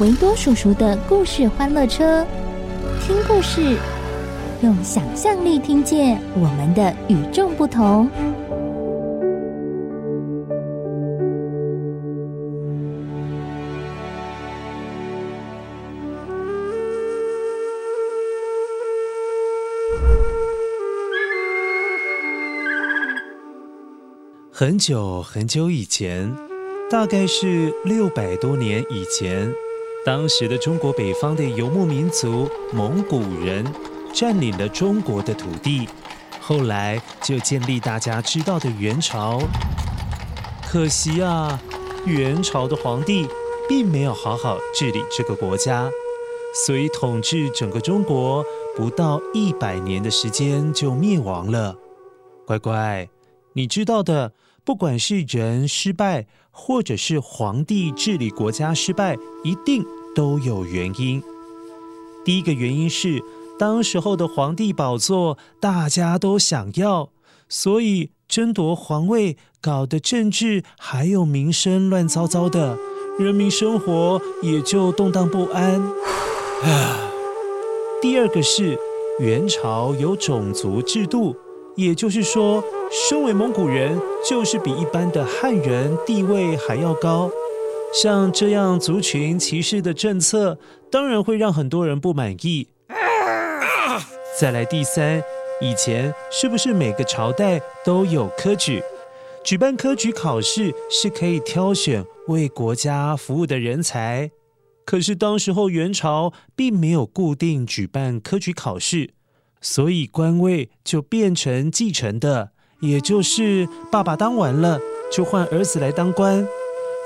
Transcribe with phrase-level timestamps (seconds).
[0.00, 2.26] 维多叔叔的故事欢乐车，
[3.02, 3.76] 听故事，
[4.62, 8.08] 用想象力听见我们的与众不同。
[24.50, 26.34] 很久很久以前，
[26.90, 29.52] 大概是六百多年以前，
[30.02, 33.62] 当时的中国北方的游牧民族蒙古人
[34.14, 35.86] 占领了中国的土地，
[36.40, 39.38] 后来就建立大家知道的元朝。
[40.66, 41.60] 可惜啊，
[42.06, 43.28] 元朝的皇帝
[43.68, 45.90] 并没有好好治理这个国家，
[46.66, 48.42] 所以统治整个中国
[48.74, 51.76] 不到一百年的时间就灭亡了。
[52.46, 53.06] 乖乖，
[53.52, 54.32] 你知道的。
[54.62, 56.26] 不管是人失败，
[56.62, 59.82] 或者是皇帝治理国家失败，一定
[60.14, 61.22] 都有原因。
[62.22, 63.24] 第一个原因是，
[63.58, 67.08] 当时候的皇帝宝座大家都想要，
[67.48, 72.76] 所以争夺皇位，搞得政治还有民生乱糟糟的，
[73.18, 75.80] 人民生活也就动荡不安。
[76.62, 77.10] 啊，
[78.02, 78.78] 第二个是
[79.18, 81.34] 元朝有种族制度，
[81.80, 82.62] 也就是说。
[82.92, 83.96] 身为蒙古人，
[84.28, 87.30] 就是比一般的汉人地位还要高。
[87.94, 90.58] 像这样族群歧视的政策，
[90.90, 92.66] 当然会让很多人不满意。
[94.40, 95.22] 再来第三，
[95.60, 98.82] 以前是不是每个朝代都有科举？
[99.44, 104.32] 举办科举考试是可以挑选为国家服务的人才。
[104.84, 109.10] 可是当时候元朝并没有固定举办科举考试，
[109.60, 112.50] 所以官位就变成继承的。
[112.80, 114.80] 也就是爸爸当完了，
[115.12, 116.46] 就换儿子来当官；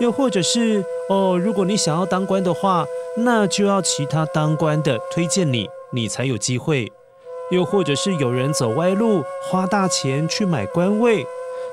[0.01, 2.87] 又或者是哦，如果你想要当官的话，
[3.19, 6.87] 那就要其他当官的推荐你，你才有机会；
[7.51, 11.27] 又或者是有人走歪路，花大钱去买官位，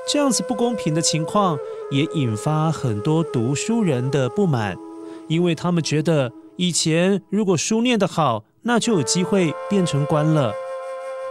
[0.08, 1.60] 这样子不公平的情况，
[1.92, 4.76] 也引发很多读书人的不满，
[5.28, 10.52] 因为他们觉得以前如果书念得好，那就有机会变成官了，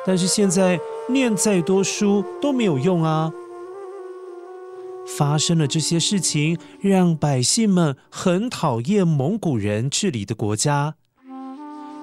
[0.07, 0.81] 但是现在。
[1.09, 3.33] 念再多书都没有用啊！
[5.19, 10.95] 发生了这些事情，让百姓们很讨厌蒙古人治理的国家。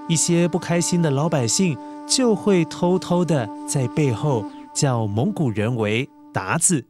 [0.10, 4.44] 一些不开心的老百姓就会偷偷的在背后
[4.74, 6.84] 叫蒙古人为鞑子。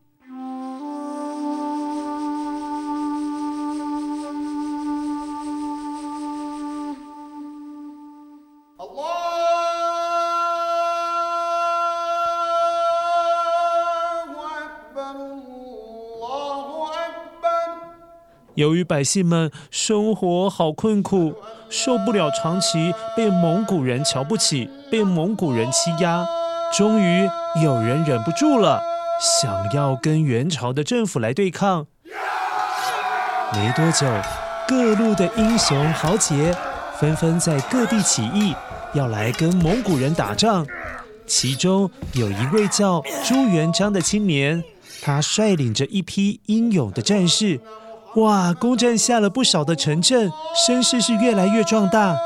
[18.58, 21.36] 由于百姓们生活好困苦，
[21.70, 26.26] 受不了长期被蒙古人瞧不起、被蒙古人欺压，
[26.76, 27.30] 终于
[27.64, 28.82] 有人忍不住了，
[29.22, 31.86] 想要跟元朝的政府来对抗。
[33.54, 34.08] 没多久，
[34.68, 36.52] 各路的英雄豪杰
[37.00, 38.56] 纷纷在各地起义，
[38.96, 40.66] 要来跟蒙古人打仗。
[41.28, 44.64] 其中有一位叫朱元璋的青年，
[45.04, 47.62] 他率领着一批英勇的战士。
[48.16, 48.52] 哇！
[48.54, 50.32] 攻占下了不少的城镇，
[50.66, 52.18] 声势是越来越壮大。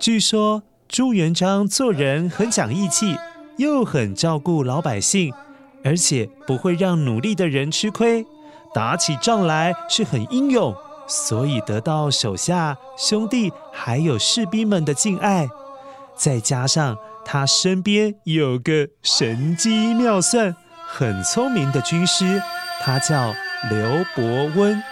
[0.00, 3.16] 据说朱元璋做人很讲义气，
[3.58, 5.32] 又很照顾老百姓，
[5.84, 8.26] 而且不会让努力的人吃亏，
[8.74, 10.74] 打起仗来是很英勇，
[11.06, 15.48] 所以得到手下兄弟还有士兵们的敬爱。
[16.16, 16.96] 再加上。
[17.30, 22.40] 他身边有个神机妙算、很聪明的军师，
[22.80, 23.34] 他叫
[23.68, 24.82] 刘伯温。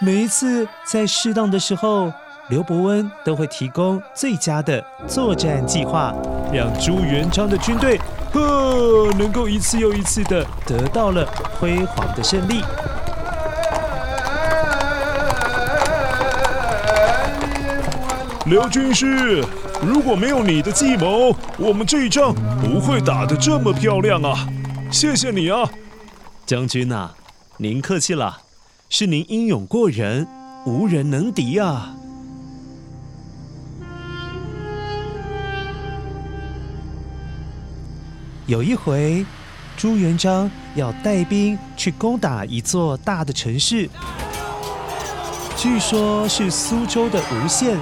[0.00, 2.12] 每一次在适当的时候，
[2.48, 6.12] 刘伯温都会提供最佳的作战计划，
[6.52, 7.96] 让朱元璋的军队
[8.32, 11.24] 呵能够一次又一次的得到了
[11.60, 12.60] 辉煌的胜利。
[18.46, 19.44] 刘军师，
[19.80, 24.48] 如果没有你的计谋，我们这一仗不会打得这么漂亮啊！
[24.90, 25.68] 谢谢你啊，
[26.44, 27.10] 将军呐，
[27.58, 28.38] 您客气了，
[28.88, 30.26] 是您英勇过人，
[30.66, 31.94] 无人能敌啊。
[38.46, 39.24] 有一回，
[39.76, 43.88] 朱元璋要带兵去攻打一座大的城市，
[45.56, 47.78] 据说是苏州的吴县。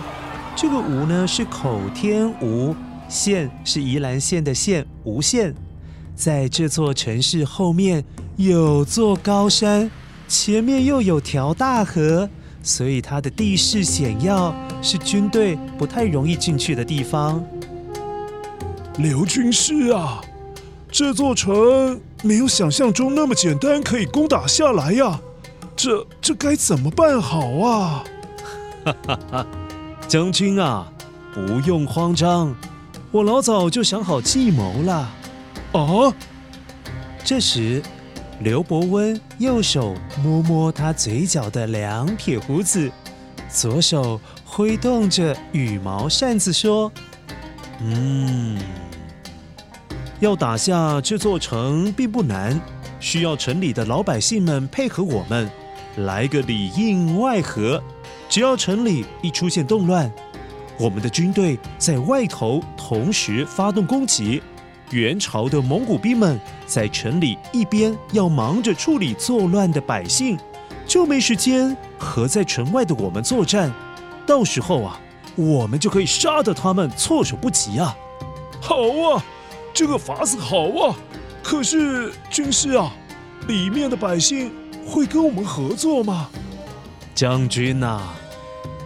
[0.56, 2.74] 这个吴呢是口天吴，
[3.10, 5.54] 县是宜兰县的县，吴县。
[6.14, 8.02] 在这座城市后面
[8.36, 9.90] 有座高山，
[10.26, 12.26] 前面又有条大河，
[12.62, 17.44] 所以它的地势险要，是军队不太容易进去的地方。
[18.96, 20.22] 刘军师啊，
[20.90, 25.20] 这座城没有想象中那么简单，可以攻打下来呀。
[25.76, 28.04] 这这该怎么办好啊？
[28.86, 29.46] 哈哈哈。
[30.08, 30.86] 将军啊，
[31.34, 32.54] 不用慌张，
[33.10, 35.10] 我老早就想好计谋了。
[35.72, 36.14] 哦，
[37.24, 37.82] 这时，
[38.40, 42.88] 刘伯温右手摸摸他嘴角的两撇胡子，
[43.50, 46.90] 左手挥动着羽毛扇子说
[47.82, 48.60] ：“嗯，
[50.20, 52.58] 要打下这座城并不难，
[53.00, 55.50] 需要城里的老百姓们配合我们，
[55.96, 57.82] 来个里应外合。”
[58.28, 60.10] 只要城里一出现动乱，
[60.78, 64.42] 我们的军队在外头同时发动攻击，
[64.90, 70.38] 元朝的蒙古兵们在城里一边要忙着处理作乱的百姓，
[70.86, 73.72] 就没时间和在城外的我们作战。
[74.26, 75.00] 到时候啊，
[75.36, 77.96] 我们就可以杀得他们措手不及啊！
[78.60, 79.24] 好啊，
[79.72, 80.96] 这个法子好啊！
[81.42, 82.92] 可是军师啊，
[83.46, 84.52] 里面的百姓
[84.84, 86.28] 会跟我们合作吗？
[87.16, 88.02] 将军呐，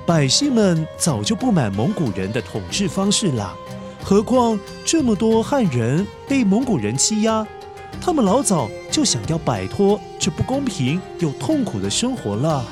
[0.06, 3.56] 百姓们早就不满蒙古人的统治方式了，
[4.04, 7.44] 何况这么多汉人被蒙古人欺压，
[8.00, 12.64] 他们老早就想要摆脱这不公平又痛苦的生活了。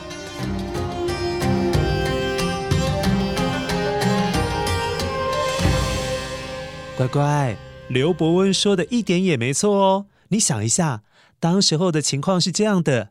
[6.96, 7.56] 乖乖，
[7.88, 10.06] 刘伯温说的一点也没错哦。
[10.28, 11.02] 你想一下，
[11.40, 13.08] 当时候的情况是这样的。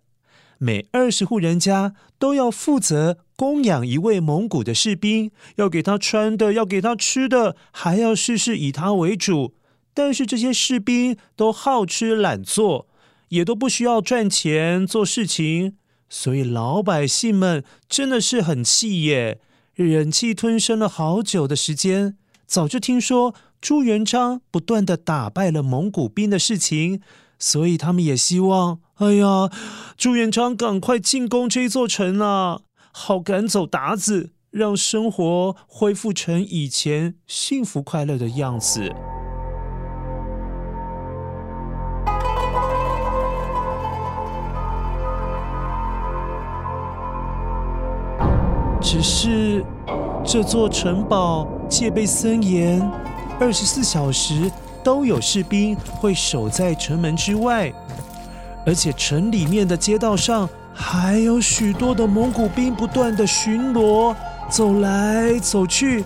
[0.59, 9.53] 每二十户人家都要负责供养一位蒙古的士兵，要给他穿的，要给他吃的，还要事事以他为主。
[9.93, 12.87] 但是这些士兵都好吃懒做，
[13.29, 15.75] 也都不需要赚钱做事情，
[16.09, 19.39] 所以老百姓们真的是很气耶，
[19.75, 22.17] 忍气吞声了好久的时间。
[22.45, 27.01] 早就听说朱元璋不断的打败了蒙古兵的事情，
[27.37, 28.79] 所以他们也希望。
[28.97, 29.51] 哎呀，
[29.95, 32.61] 朱元璋赶快进攻这座城啊，
[32.91, 38.91] 好赶走鞑子，让生活恢复成以前幸福快乐的样子。
[48.81, 49.63] 只是
[50.25, 52.81] 这座城堡戒备森严，
[53.39, 54.51] 二十四小时
[54.83, 57.71] 都有士兵会守在城门之外。
[58.67, 64.13] 而且城里面的街道上还有许多的蒙古兵不断的巡逻，
[64.49, 66.03] 走来走去，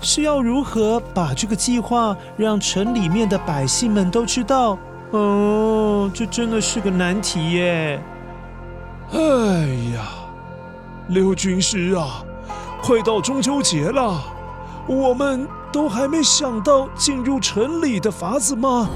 [0.00, 4.76] 是要如何把这个计划让城里面的百姓们都知道？
[5.12, 8.02] 哦，这真的是个难题耶！
[9.12, 9.20] 哎
[9.94, 10.10] 呀，
[11.06, 12.24] 刘军师啊，
[12.82, 14.20] 快到中秋节了，
[14.88, 18.90] 我们都还没想到进入城里的法子吗？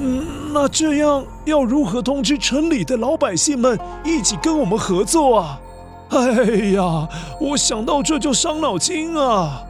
[0.00, 5.60] 嗯，那这样要如何通知城里的老百姓们一起跟我们合作啊？
[6.10, 7.08] 哎呀，
[7.40, 9.62] 我想到这就伤脑筋啊！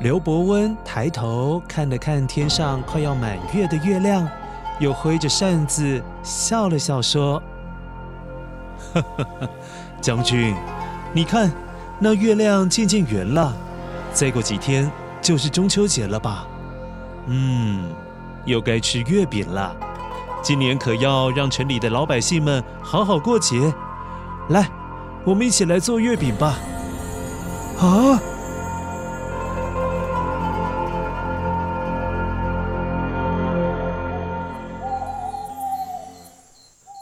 [0.00, 4.26] 刘伯温抬头看了看天上快要满月的月亮，
[4.78, 7.42] 又挥着扇子笑了笑说
[8.94, 9.48] ：“呵呵呵，
[10.00, 10.54] 将军，
[11.12, 11.50] 你看
[11.98, 13.52] 那月亮渐渐圆了，
[14.12, 16.46] 再过几天就是中秋节了吧？
[17.26, 17.84] 嗯。”
[18.46, 19.76] 又该吃月饼了。
[20.42, 23.74] 今年可要让城里的老百姓们好好过节。
[24.48, 24.70] 来
[25.24, 26.58] 我们一起来做月饼吧。
[27.78, 28.22] 啊？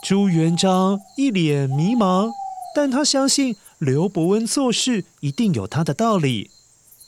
[0.07, 2.31] 朱元璋一脸迷茫
[2.75, 6.51] 但他相信刘伯温做事一定有他的道理。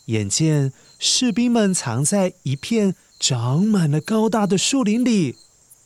[0.07, 5.37] 眼见士兵们藏在一片长满了高大的树林里，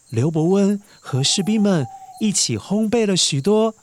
[0.09, 1.87] 刘伯温和士兵们
[2.21, 3.75] 一起烘焙了许多，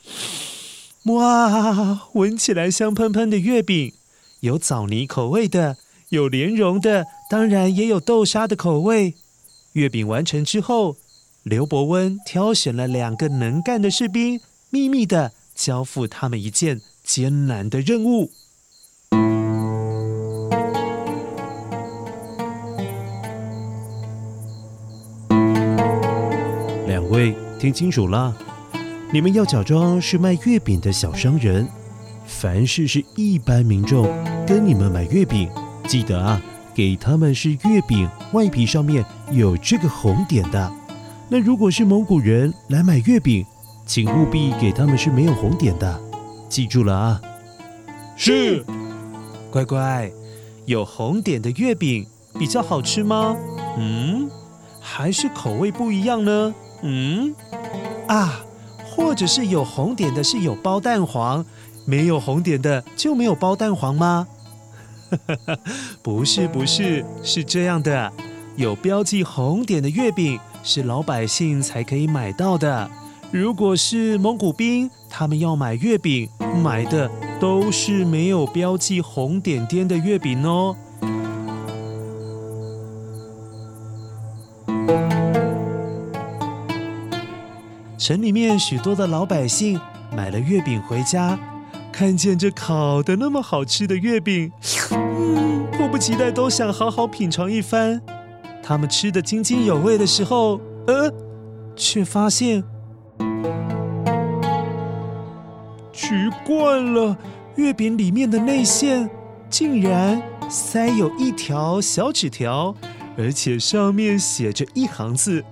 [1.05, 3.93] 哇，闻起来香喷喷的月饼，
[4.41, 5.77] 有枣泥口味的，
[6.09, 9.15] 有莲蓉的，当然也有豆沙的口味。
[9.73, 10.97] 月饼完成之后，
[11.43, 18.31] 刘伯温挑选了两个能干的士兵，秘密地交付他们一件艰难的任务。
[27.17, 28.31] 位听清楚了，
[29.11, 31.67] 你们要假装是卖月饼的小商人，
[32.27, 34.05] 凡是是一般民众
[34.45, 35.49] 跟你们买月饼，
[35.87, 36.39] 记得啊。
[36.75, 40.71] 给他们是月饼外皮上面有这个红点的。
[41.27, 43.43] 那如果是蒙古人来买月饼，
[43.83, 45.99] 请务必给他们是没有红点的。
[46.47, 47.21] 记住了啊！
[48.15, 48.63] 是。
[49.49, 50.11] 乖乖，
[50.67, 52.05] 有红点的月饼
[52.37, 53.35] 比较好吃吗？
[53.79, 54.29] 嗯，
[54.79, 56.53] 还是口味不一样呢？
[56.81, 57.35] 嗯，
[58.07, 58.41] 啊，
[58.91, 61.45] 或者是有红点的是有包蛋黄，
[61.85, 64.27] 没有红点的就没有包蛋黄吗？
[66.03, 68.11] 不是不是，是这样的，
[68.55, 72.89] 有标记红点的月饼是老百姓才可以买到的。
[73.31, 76.29] 如果是蒙古兵，他们要买月饼，
[76.63, 80.75] 买的都是没有标记红点点的月饼哦。
[88.07, 89.77] 城里面许多的老百姓
[90.15, 91.37] 买了月饼回家。
[91.91, 94.49] 看见这烤的那么好吃的月饼，
[94.91, 98.01] 嗯，迫不及待都想好好品尝一番。
[98.63, 101.11] 他们吃得津津有味的时候，呃，
[101.75, 102.63] 却发现
[105.91, 106.07] 奇
[106.45, 107.17] 怪了，
[107.57, 109.09] 月饼里面的内馅
[109.49, 112.73] 竟然塞有一条小纸条，
[113.17, 115.43] 而且上面写着一行字：“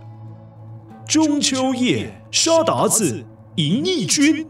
[1.05, 3.23] 中秋夜杀韃子，
[3.55, 4.43] 迎义军。”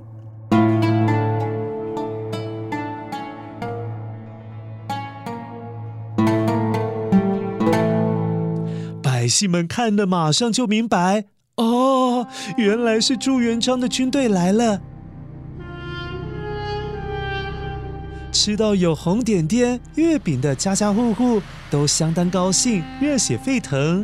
[9.03, 11.25] 百姓们看的，马上就明白
[11.57, 12.25] 哦，
[12.57, 14.81] 原来是朱元璋的军队来了。
[18.31, 21.39] 吃到有红点点月饼的家家户户
[21.69, 24.03] 都相当高兴，热血沸腾。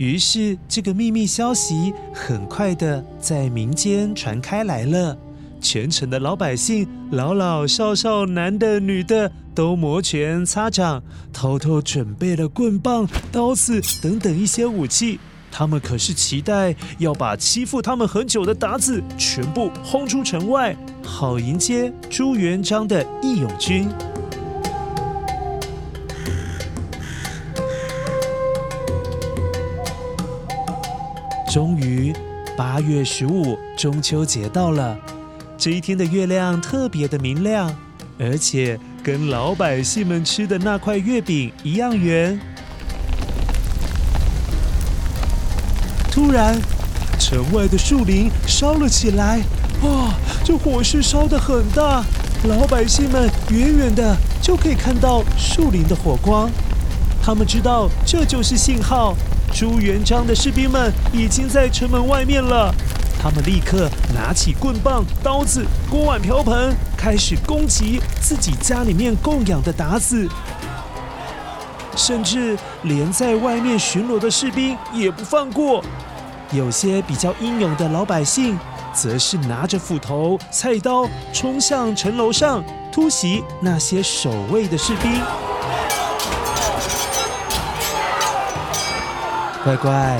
[0.00, 5.14] 于是，这个秘密消息很快的在民间传开来了。
[5.60, 11.02] 全城的老百姓，老老少少，男的女的，都摩拳擦掌，
[11.34, 15.20] 偷偷准备了棍棒、刀子等等一些武器。
[15.52, 23.86] 他们可是期待要把欺负他们很久的鞑子全部轰出城外，好迎接朱元璋的义勇军。
[31.50, 32.14] 终于，
[32.56, 34.96] 八月十五，中秋节到了。
[35.58, 37.74] 这一天的月亮特别的明亮，
[38.20, 42.38] 而且跟老百姓们吃的那块月饼一样圆。
[46.12, 46.56] 突然，
[47.18, 49.40] 城外的树林烧了起来，
[49.82, 50.14] 哇！
[50.44, 52.04] 这火势烧得很大，
[52.44, 56.48] 老百姓们远远的就可以看到树林的火光。
[57.20, 59.16] 他们知道这就是信号，
[59.52, 62.74] 朱元璋的士兵们已经在城门外面了。
[63.22, 70.26] 他们立刻拿起棍棒、刀子、锅碗瓢盆，开始攻击自己家里面供养的达子，
[71.94, 75.84] 甚至连在外面巡逻的士兵也不放过。
[76.52, 78.58] 有些比较英勇的老百姓，
[78.94, 85.12] 则是拿着斧头、菜刀冲向城楼上，突袭那些守卫的士兵。
[89.62, 90.18] 乖乖，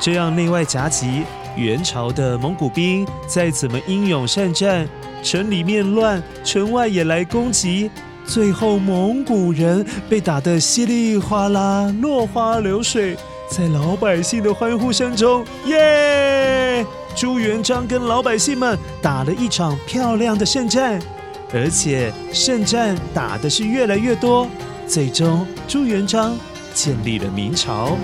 [0.00, 1.22] 这样内外夹击。
[1.56, 4.88] 元朝的蒙古兵再怎么英勇善战，
[5.22, 7.90] 城里面乱，城外也来攻击，
[8.24, 13.16] 最后蒙古人被打得稀里哗啦，落花流水，
[13.48, 16.84] 在老百姓的欢呼声中，耶！
[17.14, 21.00] 朱元璋跟老百姓们打了一场漂亮的胜战，
[21.52, 24.48] 而且胜战打的是越来越多，
[24.86, 26.36] 最终朱元璋
[26.72, 27.96] 建立了明朝。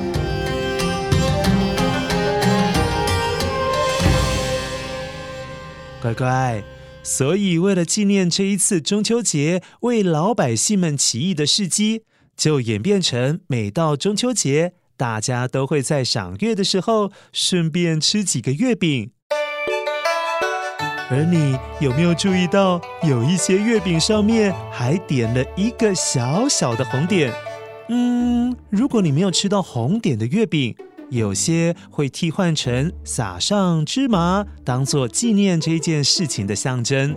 [6.06, 6.62] 乖乖，
[7.02, 12.02] 所以为了纪念这一次中秋节为老百姓们起义的事迹，
[12.36, 19.10] 就演变成每到中秋节，大家都会在赏月的时候顺便吃几个月饼。
[21.10, 27.32] 而你有没有注意到，有一些月饼上面还点了一个小小的红点？
[27.88, 30.76] 嗯，如果你没有吃到红点的月饼，
[31.10, 37.16] 有些会替换成撒上芝麻，当做纪念这件事情的象征。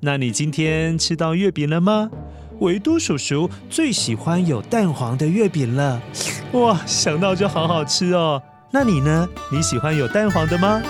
[0.00, 2.10] 那你今天吃到月饼了吗？
[2.60, 6.00] 维多叔叔最喜欢有蛋黄的月饼了，
[6.52, 8.42] 哇，想到就好好吃哦。
[8.70, 9.28] 那你呢？
[9.50, 10.82] 你喜欢有蛋黄的吗？